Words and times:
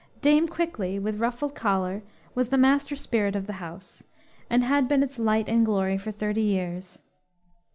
Dame 0.19 0.47
Quickly, 0.47 0.97
with 0.97 1.19
ruffled 1.19 1.53
collar, 1.53 2.01
was 2.33 2.49
the 2.49 2.57
master 2.57 2.95
spirit 2.95 3.35
of 3.35 3.45
the 3.45 3.53
house, 3.61 4.01
and 4.49 4.63
had 4.63 4.87
been 4.87 5.03
its 5.03 5.19
light 5.19 5.47
and 5.47 5.63
glory 5.63 5.99
for 5.99 6.09
thirty 6.11 6.41
years. 6.41 6.97